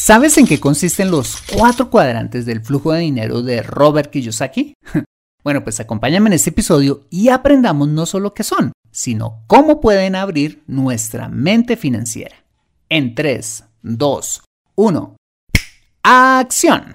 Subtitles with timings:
[0.00, 4.74] ¿Sabes en qué consisten los cuatro cuadrantes del flujo de dinero de Robert Kiyosaki?
[5.44, 10.14] Bueno, pues acompáñame en este episodio y aprendamos no solo qué son, sino cómo pueden
[10.14, 12.36] abrir nuestra mente financiera.
[12.88, 14.42] En 3, 2,
[14.74, 15.16] 1.
[16.02, 16.92] ¡Acción!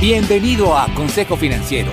[0.00, 1.92] Bienvenido a Consejo Financiero,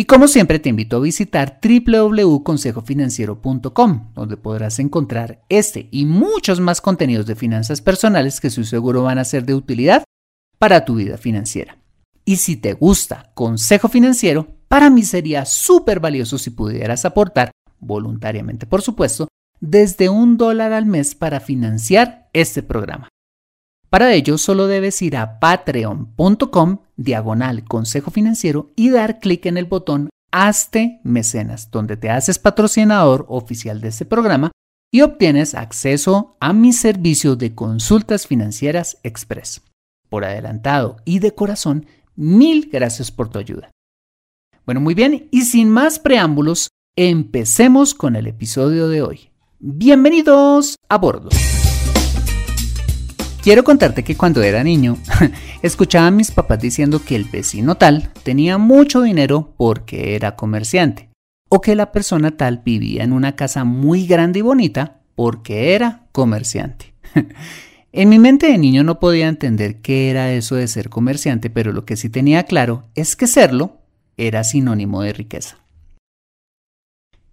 [0.00, 6.80] y como siempre te invito a visitar www.consejofinanciero.com, donde podrás encontrar este y muchos más
[6.80, 10.04] contenidos de finanzas personales que estoy seguro van a ser de utilidad
[10.56, 11.78] para tu vida financiera.
[12.24, 17.50] Y si te gusta Consejo Financiero, para mí sería súper valioso si pudieras aportar,
[17.80, 19.26] voluntariamente por supuesto,
[19.58, 23.08] desde un dólar al mes para financiar este programa.
[23.90, 29.64] Para ello solo debes ir a patreon.com diagonal consejo financiero y dar clic en el
[29.64, 34.52] botón Hazte mecenas, donde te haces patrocinador oficial de este programa
[34.92, 39.62] y obtienes acceso a mi servicio de consultas financieras express.
[40.10, 43.70] Por adelantado y de corazón, mil gracias por tu ayuda.
[44.66, 49.30] Bueno, muy bien, y sin más preámbulos, empecemos con el episodio de hoy.
[49.60, 51.30] Bienvenidos a bordo.
[53.42, 54.98] Quiero contarte que cuando era niño,
[55.62, 61.10] escuchaba a mis papás diciendo que el vecino tal tenía mucho dinero porque era comerciante,
[61.48, 66.08] o que la persona tal vivía en una casa muy grande y bonita porque era
[66.12, 66.94] comerciante.
[67.92, 71.72] en mi mente de niño no podía entender qué era eso de ser comerciante, pero
[71.72, 73.78] lo que sí tenía claro es que serlo
[74.16, 75.58] era sinónimo de riqueza.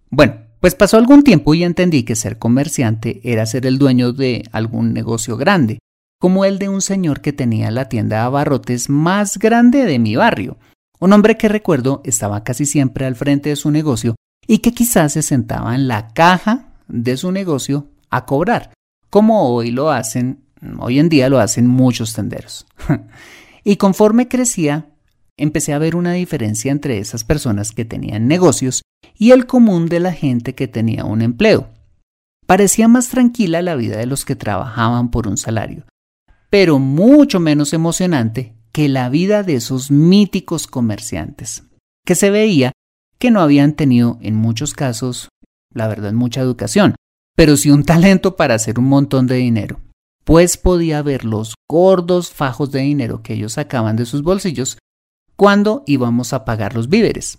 [0.08, 4.44] Bueno, pues pasó algún tiempo y entendí que ser comerciante era ser el dueño de
[4.52, 5.80] algún negocio grande,
[6.18, 10.16] como el de un señor que tenía la tienda de abarrotes más grande de mi
[10.16, 10.58] barrio,
[10.98, 14.16] un hombre que recuerdo estaba casi siempre al frente de su negocio
[14.46, 18.72] y que quizás se sentaba en la caja de su negocio a cobrar,
[19.10, 20.44] como hoy lo hacen,
[20.78, 22.66] hoy en día lo hacen muchos tenderos.
[23.64, 24.86] y conforme crecía,
[25.36, 28.82] empecé a ver una diferencia entre esas personas que tenían negocios
[29.18, 31.68] y el común de la gente que tenía un empleo.
[32.46, 35.84] Parecía más tranquila la vida de los que trabajaban por un salario,
[36.50, 41.64] pero mucho menos emocionante que la vida de esos míticos comerciantes,
[42.04, 42.72] que se veía
[43.18, 45.28] que no habían tenido en muchos casos,
[45.72, 46.94] la verdad, mucha educación,
[47.34, 49.80] pero sí un talento para hacer un montón de dinero,
[50.24, 54.78] pues podía ver los gordos fajos de dinero que ellos sacaban de sus bolsillos
[55.36, 57.38] cuando íbamos a pagar los víveres.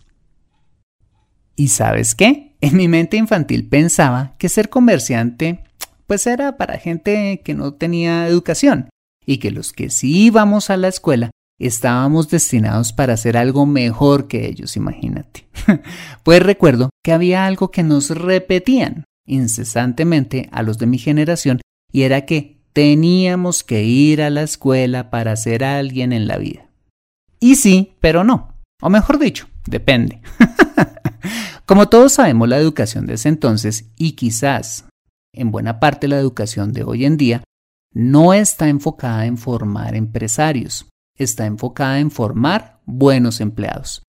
[1.56, 2.56] ¿Y sabes qué?
[2.62, 5.64] En mi mente infantil pensaba que ser comerciante
[6.08, 8.90] pues era para gente que no tenía educación
[9.28, 14.28] y que los que sí íbamos a la escuela estábamos destinados para hacer algo mejor
[14.28, 15.48] que ellos, imagínate.
[16.24, 21.60] pues recuerdo que había algo que nos repetían incesantemente a los de mi generación
[21.92, 26.70] y era que teníamos que ir a la escuela para ser alguien en la vida.
[27.40, 28.54] Y sí, pero no.
[28.82, 30.22] O mejor dicho, depende.
[31.66, 34.86] Como todos sabemos, la educación de ese entonces y quizás
[35.34, 37.44] en buena parte la educación de hoy en día
[37.94, 44.04] no está enfocada en formar empresarios, está enfocada en formar buenos empleados.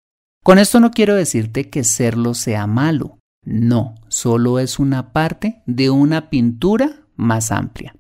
[0.43, 5.91] Con esto no quiero decirte que serlo sea malo, no, solo es una parte de
[5.91, 7.95] una pintura más amplia.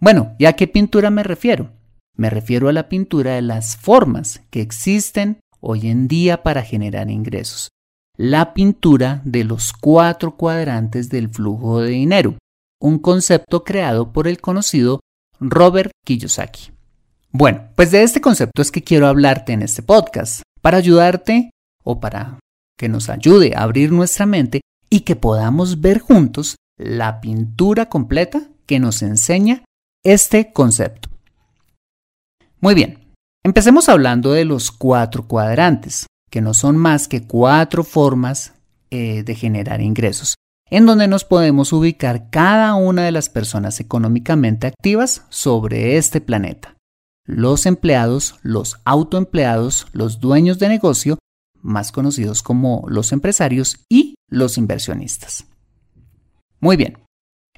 [0.00, 1.72] Bueno, ¿y a qué pintura me refiero?
[2.16, 7.10] Me refiero a la pintura de las formas que existen hoy en día para generar
[7.10, 7.70] ingresos.
[8.16, 12.36] La pintura de los cuatro cuadrantes del flujo de dinero,
[12.82, 15.00] un concepto creado por el conocido
[15.38, 16.72] Robert Kiyosaki.
[17.30, 21.50] Bueno, pues de este concepto es que quiero hablarte en este podcast, para ayudarte
[21.84, 22.40] o para
[22.76, 28.48] que nos ayude a abrir nuestra mente y que podamos ver juntos la pintura completa
[28.66, 29.64] que nos enseña
[30.04, 31.08] este concepto.
[32.60, 33.12] Muy bien,
[33.44, 38.54] empecemos hablando de los cuatro cuadrantes, que no son más que cuatro formas
[38.90, 40.34] eh, de generar ingresos,
[40.72, 46.78] en donde nos podemos ubicar cada una de las personas económicamente activas sobre este planeta.
[47.26, 51.18] Los empleados, los autoempleados, los dueños de negocio,
[51.60, 55.44] más conocidos como los empresarios y los inversionistas.
[56.58, 57.04] Muy bien,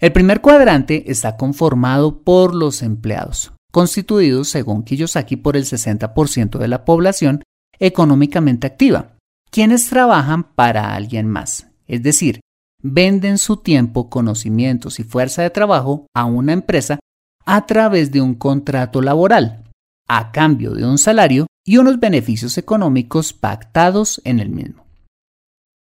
[0.01, 6.67] el primer cuadrante está conformado por los empleados, constituidos, según Kiyosaki, por el 60% de
[6.67, 7.45] la población
[7.79, 9.17] económicamente activa,
[9.53, 12.41] quienes trabajan para alguien más, es decir,
[12.85, 17.01] venden su tiempo, conocimientos y fuerza de trabajo a una empresa
[17.47, 19.65] a través de un contrato laboral,
[20.07, 24.85] a cambio de un salario y unos beneficios económicos pactados en el mismo.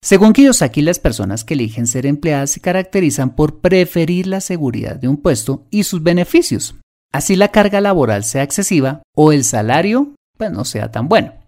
[0.01, 5.07] Según Kiyosaki, las personas que eligen ser empleadas se caracterizan por preferir la seguridad de
[5.07, 6.75] un puesto y sus beneficios,
[7.13, 11.42] así la carga laboral sea excesiva o el salario pues, no sea tan bueno.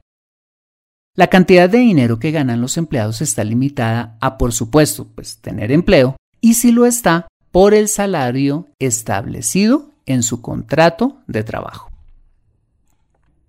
[1.16, 5.72] La cantidad de dinero que ganan los empleados está limitada a, por supuesto, pues tener
[5.72, 11.90] empleo y si lo está, por el salario establecido en su contrato de trabajo.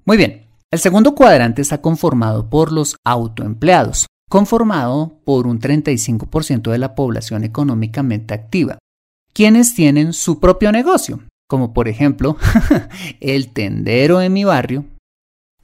[0.04, 6.78] Muy bien, el segundo cuadrante está conformado por los autoempleados, conformado por un 35% de
[6.78, 8.78] la población económicamente activa,
[9.32, 12.36] quienes tienen su propio negocio, como por ejemplo
[13.20, 14.84] el tendero de mi barrio,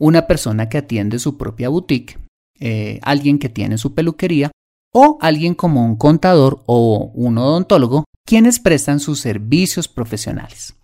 [0.02, 2.18] una persona que atiende su propia boutique,
[2.58, 4.50] eh, alguien que tiene su peluquería
[4.92, 10.74] o alguien como un contador o un odontólogo, quienes prestan sus servicios profesionales.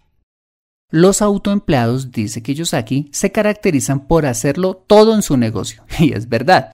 [0.92, 6.70] Los autoempleados, dice Kiyosaki, se caracterizan por hacerlo todo en su negocio, y es verdad.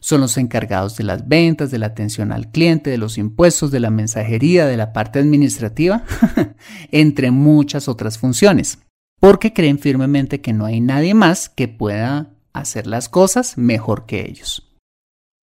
[0.00, 3.80] Son los encargados de las ventas, de la atención al cliente, de los impuestos, de
[3.80, 6.04] la mensajería, de la parte administrativa,
[6.92, 8.78] entre muchas otras funciones,
[9.20, 14.28] porque creen firmemente que no hay nadie más que pueda hacer las cosas mejor que
[14.28, 14.64] ellos.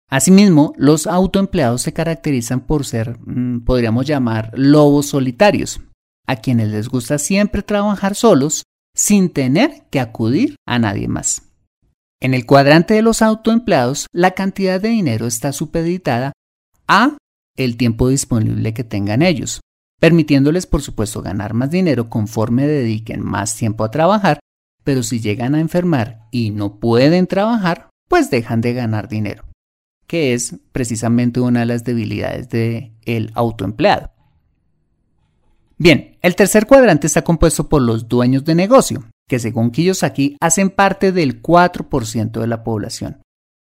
[0.09, 5.81] Asimismo, los autoempleados se caracterizan por ser, mm, podríamos llamar, lobos solitarios,
[6.27, 8.63] a quienes les gusta siempre trabajar solos
[8.95, 11.43] sin tener que acudir a nadie más.
[12.21, 16.31] En el cuadrante de los autoempleados, la cantidad de dinero está supeditada
[16.87, 17.17] a
[17.57, 19.61] el tiempo disponible que tengan ellos,
[19.99, 24.39] permitiéndoles por supuesto ganar más dinero conforme dediquen más tiempo a trabajar,
[24.83, 29.45] pero si llegan a enfermar y no pueden trabajar, pues dejan de ganar dinero,
[30.07, 34.11] que es precisamente una de las debilidades del el autoempleado.
[35.77, 40.69] Bien, el tercer cuadrante está compuesto por los dueños de negocio, que según Kiyosaki hacen
[40.69, 43.21] parte del 4% de la población,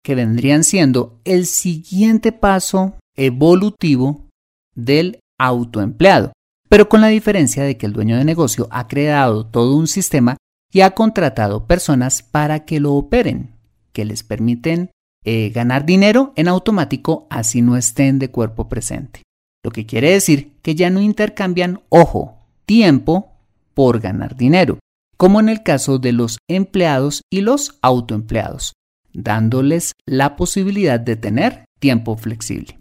[0.04, 4.30] que vendrían siendo el siguiente paso evolutivo
[4.74, 6.34] del autoempleado,
[6.70, 10.38] pero con la diferencia de que el dueño de negocio ha creado todo un sistema
[10.72, 13.56] y ha contratado personas para que lo operen,
[13.94, 14.92] que les permiten
[15.24, 19.24] eh, ganar dinero en automático así no estén de cuerpo presente.
[19.64, 23.34] Lo que quiere decir que ya no intercambian, ojo, tiempo
[23.74, 24.80] por ganar dinero,
[25.18, 28.74] como en el caso de los empleados y los autoempleados,
[29.14, 32.80] dándoles la posibilidad de tener tiempo flexible.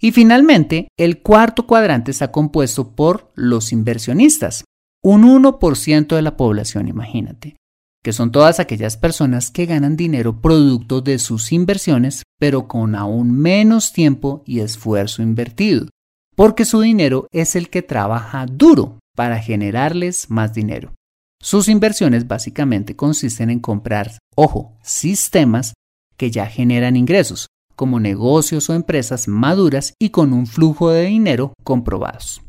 [0.00, 4.64] Y finalmente, el cuarto cuadrante está compuesto por los inversionistas,
[5.02, 7.56] un 1% de la población, imagínate,
[8.02, 13.30] que son todas aquellas personas que ganan dinero producto de sus inversiones, pero con aún
[13.32, 15.86] menos tiempo y esfuerzo invertido,
[16.34, 20.94] porque su dinero es el que trabaja duro para generarles más dinero.
[21.42, 25.74] Sus inversiones básicamente consisten en comprar, ojo, sistemas
[26.16, 27.48] que ya generan ingresos,
[27.80, 32.42] como negocios o empresas maduras y con un flujo de dinero comprobados.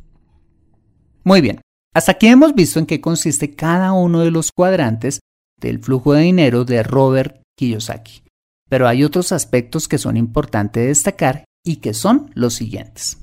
[1.23, 1.61] Muy bien,
[1.95, 5.21] hasta aquí hemos visto en qué consiste cada uno de los cuadrantes
[5.57, 8.23] del flujo de dinero de Robert Kiyosaki.
[8.67, 13.17] Pero hay otros aspectos que son importantes destacar y que son los siguientes.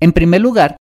[0.00, 0.76] En primer lugar,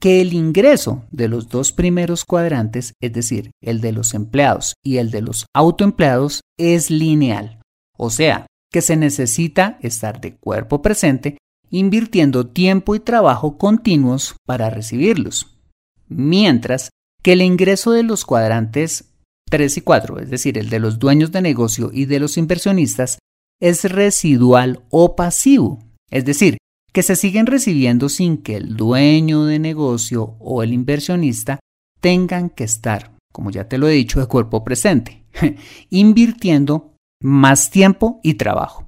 [0.00, 4.96] que el ingreso de los dos primeros cuadrantes, es decir, el de los empleados y
[4.96, 7.60] el de los autoempleados, es lineal.
[7.96, 11.38] O sea, que se necesita estar de cuerpo presente
[11.70, 15.60] invirtiendo tiempo y trabajo continuos para recibirlos.
[16.08, 16.90] Mientras
[17.22, 19.14] que el ingreso de los cuadrantes
[19.48, 23.20] 3 y 4, es decir, el de los dueños de negocio y de los inversionistas,
[23.60, 25.78] es residual o pasivo,
[26.10, 26.58] es decir,
[26.92, 31.60] que se siguen recibiendo sin que el dueño de negocio o el inversionista
[32.00, 35.22] tengan que estar, como ya te lo he dicho, de cuerpo presente,
[35.90, 36.93] invirtiendo
[37.24, 38.84] más tiempo y trabajo.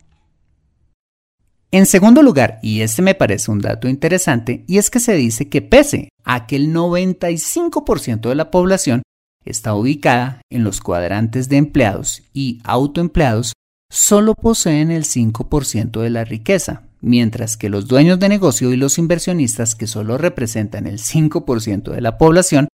[1.71, 5.49] En segundo lugar, y este me parece un dato interesante, y es que se dice
[5.49, 9.03] que pese a que el 95% de la población
[9.47, 13.55] está ubicada en los cuadrantes de empleados y autoempleados,
[13.91, 18.99] solo poseen el 5% de la riqueza, mientras que los dueños de negocio y los
[18.99, 22.69] inversionistas, que solo representan el 5% de la población,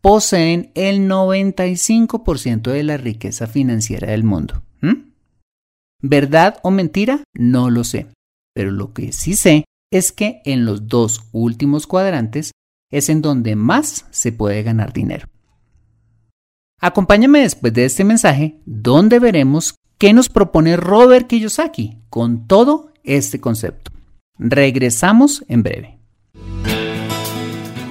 [0.00, 4.62] poseen el 95% de la riqueza financiera del mundo.
[6.02, 7.22] ¿Verdad o mentira?
[7.32, 8.08] No lo sé.
[8.54, 12.50] Pero lo que sí sé es que en los dos últimos cuadrantes
[12.90, 15.28] es en donde más se puede ganar dinero.
[16.80, 23.40] Acompáñame después de este mensaje donde veremos qué nos propone Robert Kiyosaki con todo este
[23.40, 23.92] concepto.
[24.38, 25.98] Regresamos en breve.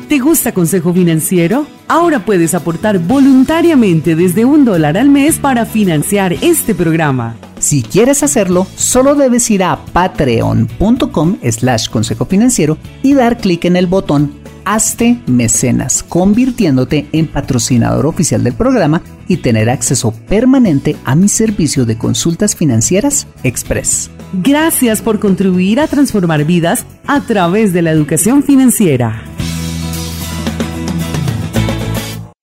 [0.10, 1.66] ¿Te gusta Consejo Financiero?
[1.88, 7.38] Ahora puedes aportar voluntariamente desde un dólar al mes para financiar este programa.
[7.62, 13.76] Si quieres hacerlo, solo debes ir a patreon.com slash consejo financiero y dar clic en
[13.76, 21.16] el botón Hazte mecenas, convirtiéndote en patrocinador oficial del programa y tener acceso permanente a
[21.16, 24.12] mi servicio de consultas financieras Express.
[24.34, 29.24] Gracias por contribuir a transformar vidas a través de la educación financiera.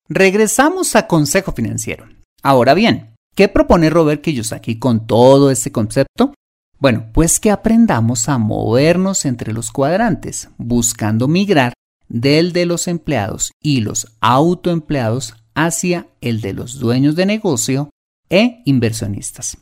[0.09, 2.05] Regresamos a Consejo Financiero.
[2.41, 3.08] Ahora bien,
[3.39, 6.33] ¿qué propone Robert Kiyosaki con todo este concepto?
[6.77, 11.71] Bueno, pues que aprendamos a movernos entre los cuadrantes, buscando migrar
[12.09, 17.89] del de los empleados y los autoempleados hacia el de los dueños de negocio
[18.29, 19.57] e inversionistas.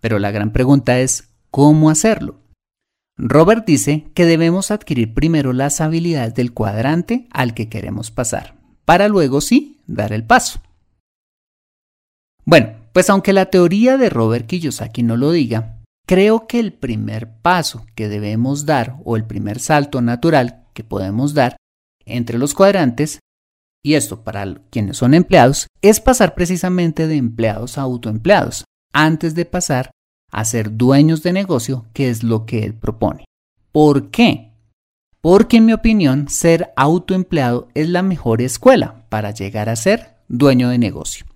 [0.00, 2.40] Pero la gran pregunta es, ¿cómo hacerlo?
[3.16, 9.06] Robert dice que debemos adquirir primero las habilidades del cuadrante al que queremos pasar, para
[9.06, 10.60] luego sí dar el paso.
[12.44, 17.40] Bueno, pues aunque la teoría de Robert Kiyosaki no lo diga, creo que el primer
[17.40, 21.56] paso que debemos dar o el primer salto natural que podemos dar
[22.04, 23.20] entre los cuadrantes,
[23.84, 29.44] y esto para quienes son empleados, es pasar precisamente de empleados a autoempleados, antes de
[29.44, 29.90] pasar
[30.30, 33.24] a ser dueños de negocio, que es lo que él propone.
[33.70, 34.52] ¿Por qué?
[35.20, 40.68] Porque en mi opinión, ser autoempleado es la mejor escuela para llegar a ser dueño
[40.68, 41.26] de negocio.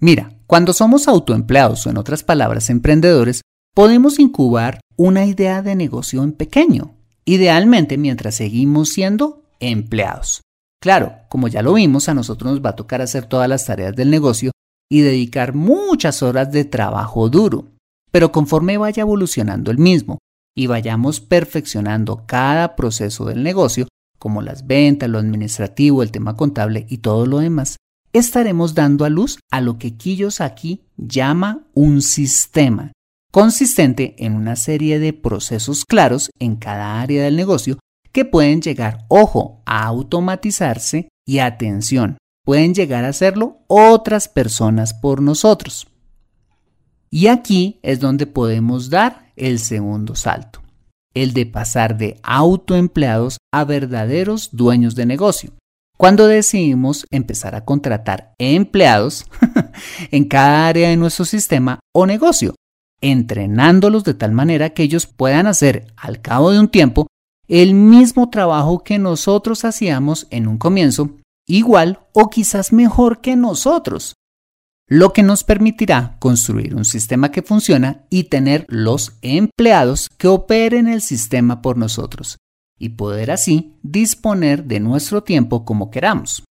[0.00, 3.42] Mira, cuando somos autoempleados o en otras palabras emprendedores,
[3.74, 10.42] podemos incubar una idea de negocio en pequeño, idealmente mientras seguimos siendo empleados.
[10.80, 13.94] Claro, como ya lo vimos, a nosotros nos va a tocar hacer todas las tareas
[13.96, 14.52] del negocio
[14.88, 17.66] y dedicar muchas horas de trabajo duro.
[18.10, 20.18] Pero conforme vaya evolucionando el mismo
[20.56, 23.88] y vayamos perfeccionando cada proceso del negocio,
[24.18, 27.76] como las ventas, lo administrativo, el tema contable y todo lo demás,
[28.12, 29.96] estaremos dando a luz a lo que
[30.40, 32.92] aquí llama un sistema,
[33.30, 37.78] consistente en una serie de procesos claros en cada área del negocio
[38.12, 45.20] que pueden llegar, ojo, a automatizarse y atención, pueden llegar a hacerlo otras personas por
[45.20, 45.86] nosotros.
[47.10, 50.62] Y aquí es donde podemos dar el segundo salto,
[51.14, 55.52] el de pasar de autoempleados a verdaderos dueños de negocio.
[55.98, 59.26] Cuando decidimos empezar a contratar empleados
[60.12, 62.54] en cada área de nuestro sistema o negocio,
[63.00, 67.08] entrenándolos de tal manera que ellos puedan hacer al cabo de un tiempo
[67.48, 71.16] el mismo trabajo que nosotros hacíamos en un comienzo,
[71.48, 74.14] igual o quizás mejor que nosotros,
[74.86, 80.86] lo que nos permitirá construir un sistema que funciona y tener los empleados que operen
[80.86, 82.38] el sistema por nosotros
[82.78, 86.44] y poder así disponer de nuestro tiempo como queramos.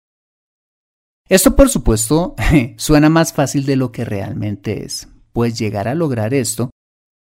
[1.28, 2.36] Esto por supuesto
[2.78, 6.70] suena más fácil de lo que realmente es pues llegar a lograr esto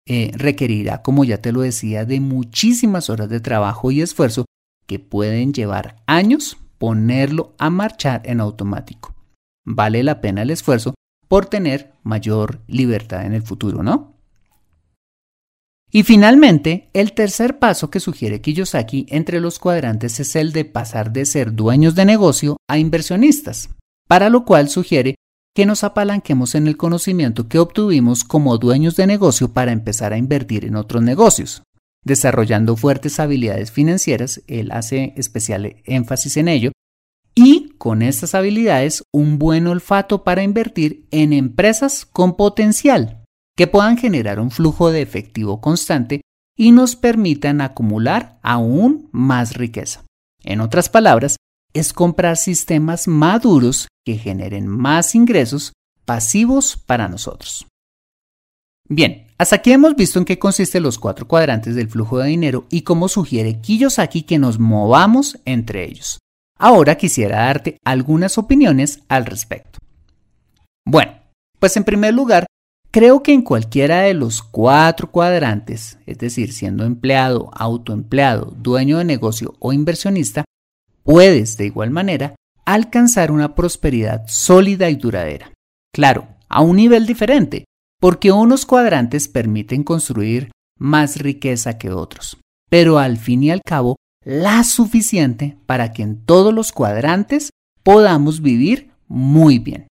[0.07, 4.45] eh, requerirá, como ya te lo decía, de muchísimas horas de trabajo y esfuerzo
[4.87, 9.15] que pueden llevar años ponerlo a marchar en automático.
[9.67, 10.95] Vale la pena el esfuerzo
[11.27, 14.14] por tener mayor libertad en el futuro, ¿no?
[15.97, 21.13] Y finalmente, el tercer paso que sugiere Kiyosaki entre los cuadrantes es el de pasar
[21.13, 23.71] de ser dueños de negocio a inversionistas,
[24.09, 25.15] para lo cual sugiere
[25.55, 30.19] que nos apalanquemos en el conocimiento que obtuvimos como dueños de negocio para empezar a
[30.19, 31.63] invertir en otros negocios.
[32.03, 36.73] Desarrollando fuertes habilidades financieras, él hace especial énfasis en ello,
[37.37, 43.24] y con estas habilidades un buen olfato para invertir en empresas con potencial
[43.57, 46.21] que puedan generar un flujo de efectivo constante
[46.57, 50.05] y nos permitan acumular aún más riqueza.
[50.43, 51.37] En otras palabras,
[51.73, 55.73] es comprar sistemas maduros que generen más ingresos
[56.05, 57.67] pasivos para nosotros.
[58.89, 62.67] Bien, hasta aquí hemos visto en qué consisten los cuatro cuadrantes del flujo de dinero
[62.71, 66.19] y cómo sugiere Kiyosaki que nos movamos entre ellos.
[66.59, 69.79] Ahora quisiera darte algunas opiniones al respecto.
[70.87, 71.13] Bueno,
[71.59, 72.47] pues en primer lugar,
[72.95, 79.05] creo que en cualquiera de los cuatro cuadrantes, es decir, siendo empleado, autoempleado, dueño de
[79.05, 80.45] negocio o inversionista,
[81.03, 85.51] puedes de igual manera alcanzar una prosperidad sólida y duradera.
[85.93, 87.65] Claro, a un nivel diferente,
[88.01, 92.37] porque unos cuadrantes permiten construir más riqueza que otros,
[92.71, 97.51] pero al fin y al cabo la suficiente para que en todos los cuadrantes
[97.83, 99.89] podamos vivir muy bien.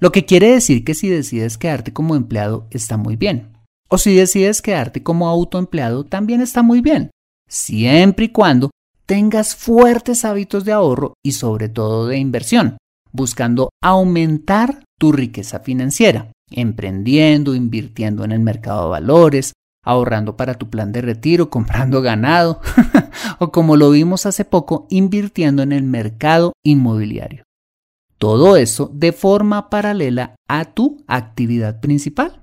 [0.00, 3.52] Lo que quiere decir que si decides quedarte como empleado está muy bien.
[3.88, 7.10] O si decides quedarte como autoempleado también está muy bien,
[7.48, 8.70] siempre y cuando
[9.04, 12.78] tengas fuertes hábitos de ahorro y sobre todo de inversión,
[13.12, 19.52] buscando aumentar tu riqueza financiera, emprendiendo, invirtiendo en el mercado de valores,
[19.84, 22.60] ahorrando para tu plan de retiro, comprando ganado
[23.38, 27.44] o como lo vimos hace poco, invirtiendo en el mercado inmobiliario.
[28.20, 32.42] Todo eso de forma paralela a tu actividad principal.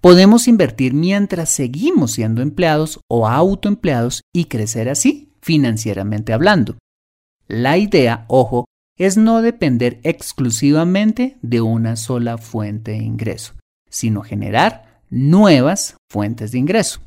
[0.00, 6.78] Podemos invertir mientras seguimos siendo empleados o autoempleados y crecer así financieramente hablando.
[7.46, 8.64] La idea, ojo,
[8.96, 13.52] es no depender exclusivamente de una sola fuente de ingreso,
[13.90, 17.02] sino generar nuevas fuentes de ingreso.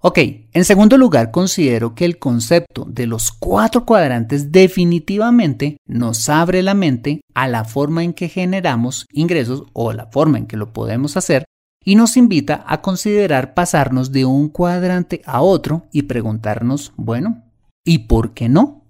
[0.00, 0.18] Ok,
[0.52, 6.74] en segundo lugar considero que el concepto de los cuatro cuadrantes definitivamente nos abre la
[6.74, 11.16] mente a la forma en que generamos ingresos o la forma en que lo podemos
[11.16, 11.44] hacer
[11.84, 17.42] y nos invita a considerar pasarnos de un cuadrante a otro y preguntarnos, bueno,
[17.84, 18.84] ¿y por qué no?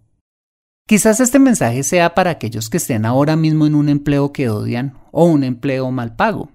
[0.87, 4.99] Quizás este mensaje sea para aquellos que estén ahora mismo en un empleo que odian
[5.11, 6.51] o un empleo mal pago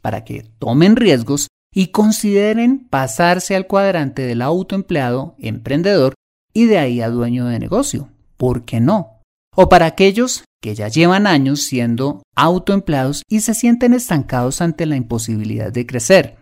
[0.00, 6.14] para que tomen riesgos y consideren pasarse al cuadrante del autoempleado emprendedor
[6.52, 8.08] y de ahí a dueño de negocio.
[8.36, 9.20] ¿Por qué no?
[9.54, 14.96] O para aquellos que ya llevan años siendo autoempleados y se sienten estancados ante la
[14.96, 16.36] imposibilidad de crecer,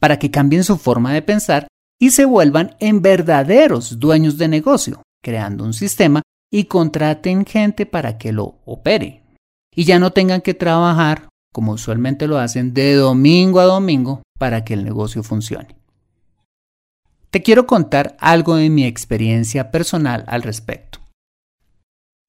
[0.00, 1.66] para que cambien su forma de pensar
[1.98, 8.18] y se vuelvan en verdaderos dueños de negocio, creando un sistema y contraten gente para
[8.18, 9.22] que lo opere.
[9.74, 14.64] Y ya no tengan que trabajar como usualmente lo hacen, de domingo a domingo para
[14.64, 15.76] que el negocio funcione.
[17.30, 21.00] Te quiero contar algo de mi experiencia personal al respecto.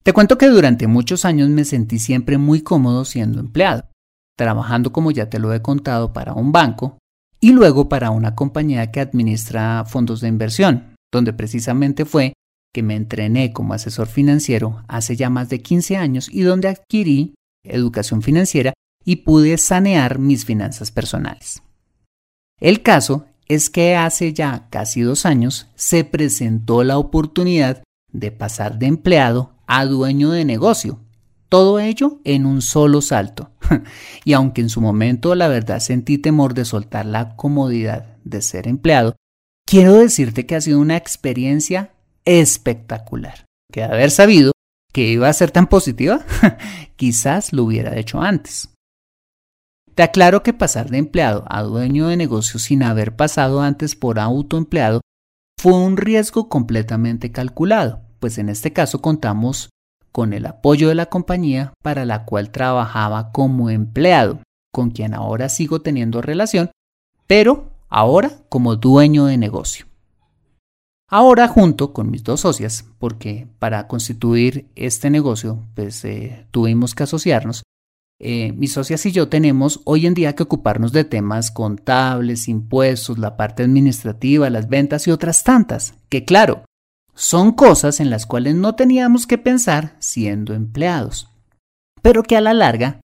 [0.02, 3.88] Te cuento que durante muchos años me sentí siempre muy cómodo siendo empleado,
[4.36, 6.98] trabajando como ya te lo he contado para un banco
[7.40, 12.34] y luego para una compañía que administra fondos de inversión, donde precisamente fue
[12.72, 17.34] que me entrené como asesor financiero hace ya más de 15 años y donde adquirí
[17.64, 21.62] educación financiera y pude sanear mis finanzas personales.
[22.60, 28.78] El caso es que hace ya casi dos años se presentó la oportunidad de pasar
[28.78, 31.00] de empleado a dueño de negocio.
[31.48, 33.50] Todo ello en un solo salto.
[34.24, 38.66] y aunque en su momento la verdad sentí temor de soltar la comodidad de ser
[38.66, 39.16] empleado,
[39.66, 41.92] quiero decirte que ha sido una experiencia
[42.24, 43.44] espectacular.
[43.72, 44.52] Que haber sabido
[44.92, 46.24] que iba a ser tan positiva,
[46.96, 48.70] quizás lo hubiera hecho antes.
[49.96, 54.18] Te aclaro que pasar de empleado a dueño de negocio sin haber pasado antes por
[54.18, 55.00] autoempleado
[55.58, 59.70] fue un riesgo completamente calculado, pues en este caso contamos
[60.12, 65.48] con el apoyo de la compañía para la cual trabajaba como empleado, con quien ahora
[65.48, 66.70] sigo teniendo relación,
[67.26, 69.86] pero ahora como dueño de negocio.
[71.08, 77.04] Ahora junto con mis dos socias, porque para constituir este negocio pues eh, tuvimos que
[77.04, 77.62] asociarnos,
[78.18, 83.18] eh, mis socias y yo tenemos hoy en día que ocuparnos de temas contables, impuestos,
[83.18, 86.64] la parte administrativa, las ventas y otras tantas, que claro,
[87.14, 91.28] son cosas en las cuales no teníamos que pensar siendo empleados,
[92.02, 93.00] pero que a la larga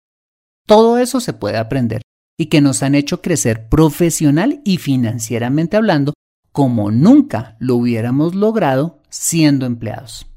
[0.67, 2.01] todo eso se puede aprender
[2.37, 6.13] y que nos han hecho crecer profesional y financieramente hablando
[6.51, 10.27] como nunca lo hubiéramos logrado siendo empleados.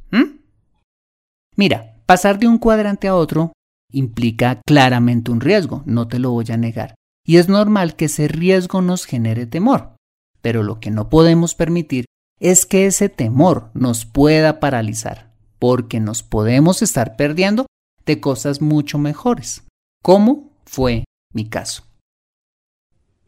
[1.55, 3.53] Mira, pasar de un cuadrante a otro
[3.93, 6.95] implica claramente un riesgo, no te lo voy a negar.
[7.25, 9.95] Y es normal que ese riesgo nos genere temor.
[10.41, 12.07] Pero lo que no podemos permitir
[12.41, 15.31] es que ese temor nos pueda paralizar.
[15.59, 17.67] porque nos podemos estar perdiendo
[18.05, 19.63] de cosas mucho mejores,
[20.03, 21.85] como fue mi caso.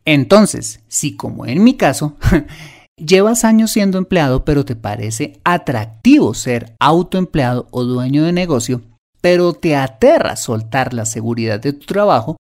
[0.05, 2.16] Entonces, si como en mi caso,
[2.96, 8.83] llevas años siendo empleado pero te parece atractivo ser autoempleado o dueño de negocio,
[9.24, 12.37] pero te aterra soltar la seguridad de tu trabajo,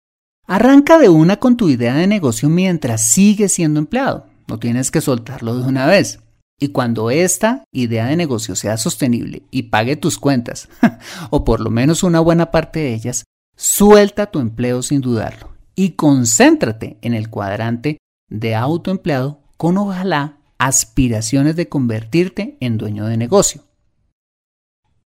[0.47, 4.27] arranca de una con tu idea de negocio mientras sigues siendo empleado.
[4.47, 6.19] No tienes que soltarlo de una vez.
[6.57, 10.69] Y cuando esta idea de negocio sea sostenible y pague tus cuentas,
[11.31, 13.25] o por lo menos una buena parte de ellas,
[13.57, 17.97] suelta tu empleo sin dudarlo y concéntrate en el cuadrante
[18.29, 23.68] de autoempleado con ojalá aspiraciones de convertirte en dueño de negocio.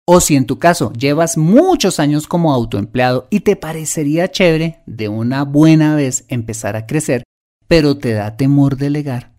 [0.07, 5.07] O si en tu caso llevas muchos años como autoempleado y te parecería chévere de
[5.07, 7.23] una buena vez empezar a crecer,
[7.67, 9.31] pero te da temor delegar,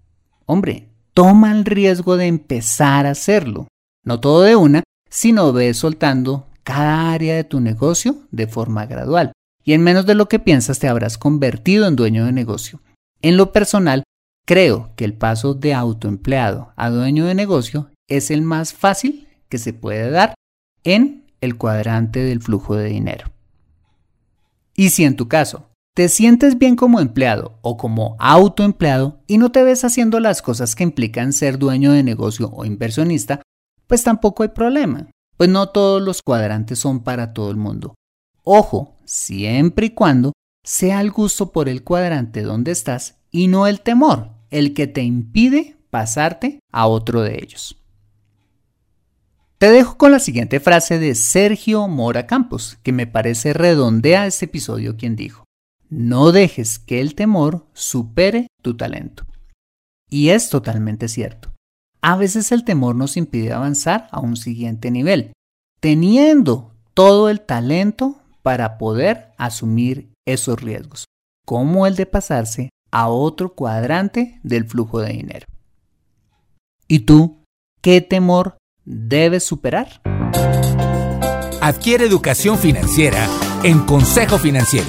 [0.46, 3.68] hombre, toma el riesgo de empezar a hacerlo.
[4.04, 9.32] No todo de una, sino ve soltando cada área de tu negocio de forma gradual.
[9.64, 12.80] Y en menos de lo que piensas te habrás convertido en dueño de negocio.
[13.20, 14.02] En lo personal,
[14.46, 19.58] creo que el paso de autoempleado a dueño de negocio es el más fácil que
[19.58, 20.34] se puede dar
[20.84, 23.30] en el cuadrante del flujo de dinero.
[24.74, 29.52] Y si en tu caso te sientes bien como empleado o como autoempleado y no
[29.52, 33.42] te ves haciendo las cosas que implican ser dueño de negocio o inversionista,
[33.86, 37.94] pues tampoco hay problema, pues no todos los cuadrantes son para todo el mundo.
[38.42, 40.32] Ojo, siempre y cuando
[40.64, 45.02] sea el gusto por el cuadrante donde estás y no el temor, el que te
[45.02, 47.76] impide pasarte a otro de ellos.
[49.62, 54.46] Te dejo con la siguiente frase de Sergio Mora Campos, que me parece redondea este
[54.46, 55.44] episodio quien dijo,
[55.88, 59.24] no dejes que el temor supere tu talento.
[60.10, 61.52] Y es totalmente cierto.
[62.00, 65.32] A veces el temor nos impide avanzar a un siguiente nivel,
[65.78, 71.04] teniendo todo el talento para poder asumir esos riesgos,
[71.46, 75.46] como el de pasarse a otro cuadrante del flujo de dinero.
[76.88, 77.44] ¿Y tú
[77.80, 80.00] qué temor debes superar?
[81.60, 83.28] Adquiere educación financiera
[83.62, 84.88] en Consejo Financiero.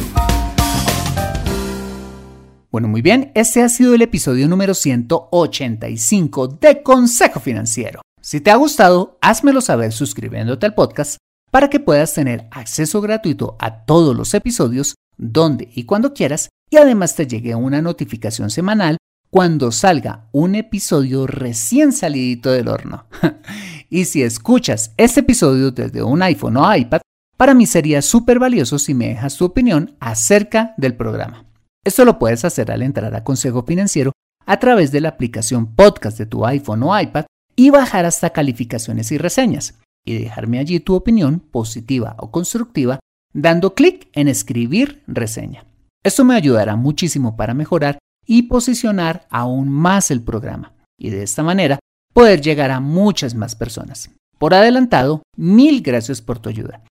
[2.72, 8.02] Bueno, muy bien, este ha sido el episodio número 185 de Consejo Financiero.
[8.20, 11.18] Si te ha gustado, házmelo saber suscribiéndote al podcast
[11.52, 16.78] para que puedas tener acceso gratuito a todos los episodios donde y cuando quieras y
[16.78, 18.98] además te llegue una notificación semanal
[19.30, 23.06] cuando salga un episodio recién salidito del horno.
[23.94, 27.02] y si escuchas este episodio desde un iPhone o iPad,
[27.38, 31.46] para mí sería súper valioso si me dejas tu opinión acerca del programa.
[31.86, 34.12] Esto lo puedes hacer al entrar a Consejo Financiero
[34.48, 37.26] a través de la aplicación podcast de tu iPhone o iPad
[37.56, 43.00] y bajar hasta calificaciones y reseñas y dejarme allí tu opinión positiva o constructiva
[43.32, 45.68] dando clic en escribir reseña.
[46.04, 51.44] Esto me ayudará muchísimo para mejorar y posicionar aún más el programa y de esta
[51.44, 51.78] manera
[52.14, 54.10] poder llegar a muchas más personas.
[54.38, 56.84] Por adelantado, mil gracias por tu ayuda.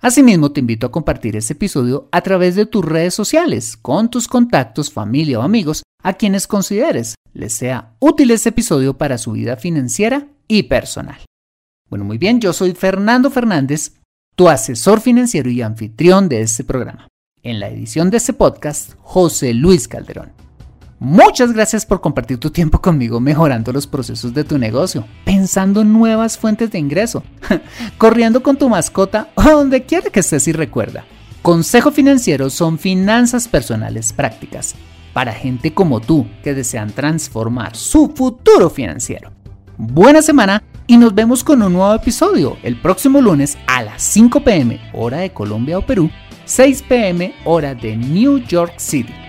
[0.00, 4.28] Asimismo, te invito a compartir este episodio a través de tus redes sociales, con tus
[4.28, 9.56] contactos, familia o amigos, a quienes consideres les sea útil este episodio para su vida
[9.56, 11.18] financiera y personal.
[11.90, 13.94] Bueno, muy bien, yo soy Fernando Fernández,
[14.36, 17.08] tu asesor financiero y anfitrión de este programa.
[17.42, 20.47] En la edición de este podcast, José Luis Calderón.
[21.00, 25.92] Muchas gracias por compartir tu tiempo conmigo mejorando los procesos de tu negocio, pensando en
[25.92, 27.22] nuevas fuentes de ingreso,
[27.98, 31.04] corriendo con tu mascota o donde quiera que estés y recuerda.
[31.40, 34.74] Consejo Financiero son finanzas personales prácticas
[35.12, 39.30] para gente como tú que desean transformar su futuro financiero.
[39.76, 44.42] Buena semana y nos vemos con un nuevo episodio el próximo lunes a las 5
[44.42, 46.10] pm hora de Colombia o Perú,
[46.44, 49.27] 6 pm hora de New York City.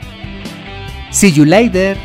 [1.11, 1.97] See you later.